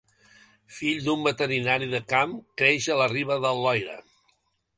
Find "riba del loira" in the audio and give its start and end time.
3.13-4.01